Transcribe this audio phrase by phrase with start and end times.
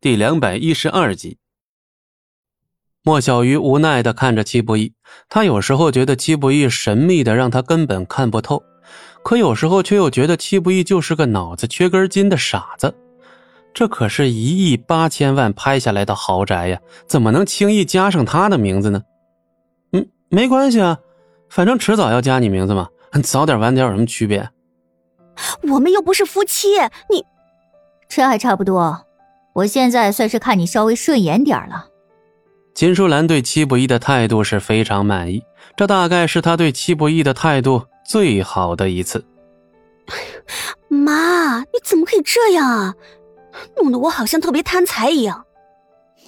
[0.00, 1.38] 第两百一十二集。
[3.02, 4.92] 莫小鱼无奈的看着戚不义，
[5.28, 8.62] 他有时候觉得戚不义神秘的让他根本看不透，
[9.24, 12.94] 可有时候却又觉得戚不义就是个脑子缺根筋的傻子。
[13.74, 19.02] 这可是一亿八千万拍下来的豪宅呀，怎么能轻易加上他的名字呢？
[19.90, 20.96] 嗯，没关系啊，
[21.48, 22.88] 反正迟早要加你名字嘛，
[23.24, 24.48] 早点晚点有什么区别？
[25.62, 26.68] 我们又不是夫妻，
[27.10, 27.24] 你
[28.08, 29.07] 这还差不多。
[29.54, 31.86] 我现在算是看你稍微顺眼点了。
[32.74, 35.42] 秦淑兰对戚不义的态度是非常满意，
[35.76, 39.24] 这大概是她对戚不义的态度最好的一次。
[40.88, 42.94] 妈，你怎么可以这样啊？
[43.76, 45.44] 弄得我好像特别贪财一样。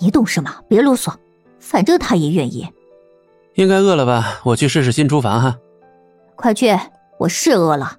[0.00, 0.52] 你懂什么？
[0.68, 1.14] 别啰嗦，
[1.60, 2.68] 反正他也愿意。
[3.54, 4.40] 应该饿了吧？
[4.44, 5.56] 我去试试新厨房哈。
[6.34, 6.76] 快去！
[7.18, 7.96] 我是饿了。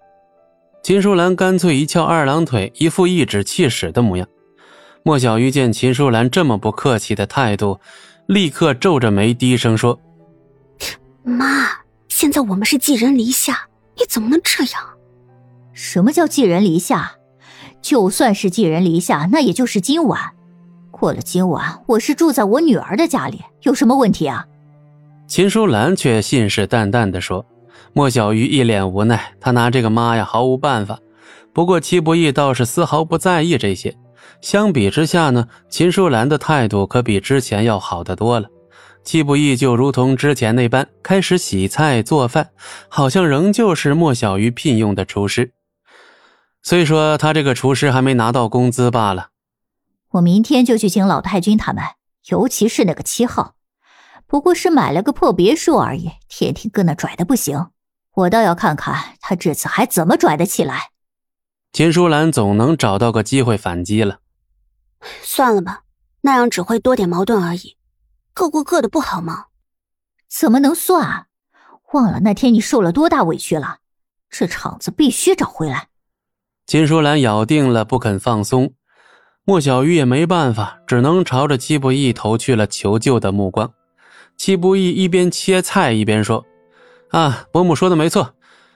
[0.83, 4.27] 秦淑兰干脆一翘二郎腿，一副颐指气使的模样。
[5.03, 7.79] 莫小鱼见秦淑兰这么不客气的态度，
[8.27, 9.99] 立刻皱着眉低声说
[11.23, 11.69] ：“妈，
[12.07, 13.67] 现在我们是寄人篱下，
[13.97, 14.83] 你怎么能这样？
[15.73, 17.13] 什么叫寄人篱下？
[17.81, 20.19] 就算是寄人篱下，那也就是今晚。
[20.91, 24.45] 过了今晚，我是住在我女儿的家里，有什么问题啊？”
[25.27, 27.45] 秦淑兰却信誓旦旦地说。
[27.93, 30.99] 莫小鱼一脸无奈，他拿这个妈呀毫无办法。
[31.51, 33.93] 不过戚不义倒是丝毫不在意这些。
[34.39, 38.47] 相比之下呢，秦淑兰的态度可比之前要好得多了。
[39.03, 42.51] 季不义就如同之前那般开始洗菜做饭，
[42.87, 45.53] 好像仍旧是莫小鱼聘用的厨师。
[46.61, 49.29] 虽说他这个厨师还没拿到工资罢了。
[50.11, 51.83] 我明天就去请老太君他们，
[52.27, 53.55] 尤其是那个七号，
[54.27, 57.69] 不过是买了个破别墅而已，天天搁那拽的不行。
[58.13, 60.90] 我倒要看看他这次还怎么拽得起来。
[61.73, 64.19] 秦淑兰总能找到个机会反击了。
[65.23, 65.83] 算了吧，
[66.21, 67.77] 那样只会多点矛盾而已。
[68.33, 69.45] 各过各的不好吗？
[70.29, 71.27] 怎么能算？
[71.93, 73.77] 忘了那天你受了多大委屈了？
[74.29, 75.87] 这场子必须找回来。
[76.67, 78.73] 秦淑兰咬定了不肯放松，
[79.43, 83.73] 莫小鱼也没办法，只能朝着戚不义投去了求救的目光。
[84.37, 86.45] 戚不义一边切菜一边说。
[87.09, 88.35] 啊，伯母说的没错，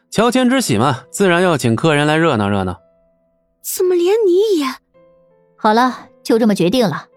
[0.10, 2.82] 乔迁之喜嘛，自然要请客人来热闹热闹。
[4.06, 4.68] 连你也？
[5.58, 7.08] 好了，就这么决定了。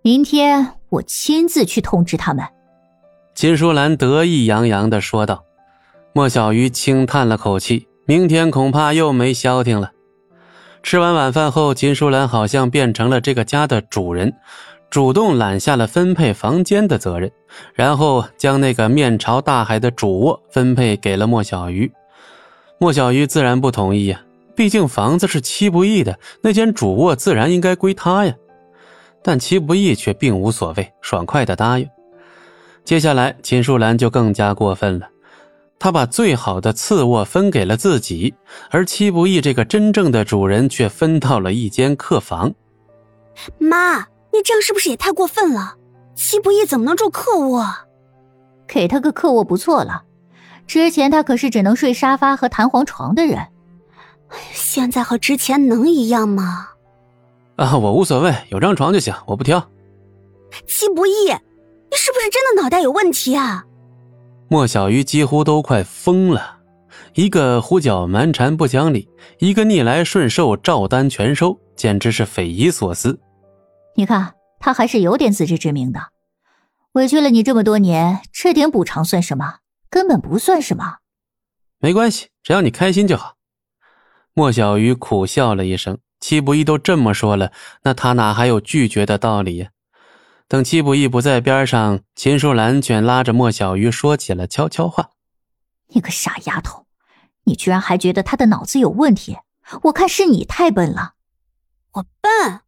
[0.00, 2.42] 明天我亲自去通知他们。
[3.34, 5.44] 秦淑兰得意洋洋的说道。
[6.14, 9.92] 莫小鱼轻叹了口气，明天恐怕又没消停了。
[10.82, 14.32] 吃完晚饭后，秦淑兰好像变成了这个家的主人。
[14.88, 17.30] 主动揽下了分配房间的责任，
[17.74, 21.92] 然后将那个面朝大海的主卧分配给了莫小鱼。
[22.78, 24.20] 莫小鱼自然不同意呀，
[24.54, 28.34] 毕竟房子是戚不义的，那间主卧自然应该归他呀。
[29.22, 31.88] 但戚不义却并无所谓，爽快的答应。
[32.84, 35.08] 接下来，秦淑兰就更加过分了，
[35.78, 38.34] 她把最好的次卧分给了自己，
[38.70, 42.52] 而戚不义这个真正的主人却分到了一间客房。
[43.58, 44.06] 妈。
[44.34, 45.74] 你这样是不是也太过分了？
[46.14, 47.66] 戚不义怎么能住客卧？
[48.66, 50.04] 给他个客卧不错了，
[50.66, 53.46] 之前他可是只能睡沙发和弹簧床的人，
[54.52, 56.68] 现在和之前能一样吗？
[57.56, 59.70] 啊，我无所谓，有张床就行，我不挑。
[60.66, 63.64] 戚不易，你是不是真的脑袋有问题啊？
[64.48, 66.58] 莫小鱼几乎都快疯了，
[67.14, 73.18] 一个胡搅蛮缠不讲理，一个逆来顺受照单全收，简直是匪夷所思。
[73.94, 76.00] 你看，他还是有点自知之明的。
[76.92, 79.60] 委屈了你这么多年，这点补偿算什么？
[79.88, 80.96] 根本不算什么。
[81.78, 83.34] 没关系，只要你开心就好。
[84.34, 85.98] 莫小鱼苦笑了一声。
[86.20, 89.70] 戚不义都这么说了，那他哪还有拒绝的道理呀？
[90.46, 95.10] 等戚不义不在边上，秦淑兰却拉着莫小鱼说起了悄悄话
[95.88, 96.86] ：“你个傻丫头，
[97.44, 99.38] 你居然还觉得他的脑子有问题？
[99.84, 101.14] 我看是你太笨了。
[101.94, 102.60] 我笨。”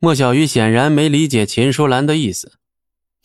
[0.00, 2.58] 莫小鱼显然没理解秦淑兰的意思。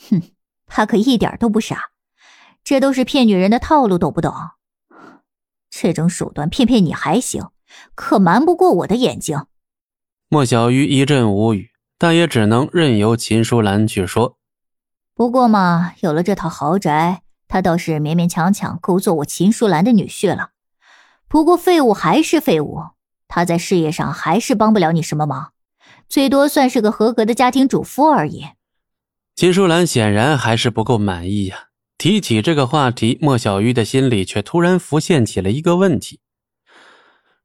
[0.10, 0.22] 哼，
[0.68, 1.92] 他可一点都不傻，
[2.64, 4.34] 这都是骗女人的套路，懂不懂？
[5.70, 7.50] 这种手段骗骗你还行，
[7.94, 9.46] 可瞒不过我的眼睛。
[10.30, 14.38] 莫小鱼一阵无语，但也只能任由秦淑兰去说。
[15.14, 20.50] 不过嘛，有了这套豪宅，他倒是勉勉强强够做我秦淑兰的女婿了。
[21.28, 22.82] 不过废物还是废物，
[23.28, 25.54] 他在事业上还是帮不了你什么忙。
[26.08, 28.46] 最多算是个合格的家庭主妇而已。
[29.36, 31.70] 秦淑兰显然还是不够满意呀。
[31.98, 36.20] 提起这个话题，莫小鱼的心里却突然浮现起了一个问题：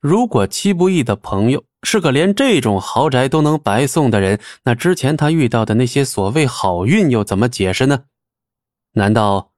[0.01, 8.05] 如果戚不义的朋友是个连这种豪宅都能白送的人，那之前他遇到的那些所谓好运又怎么解释呢？
[8.93, 9.53] 难道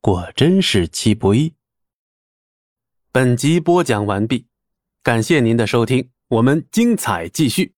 [0.00, 1.54] 果真是七不义？
[3.12, 4.46] 本集播讲完毕，
[5.02, 7.74] 感谢您的收听，我们精彩继续。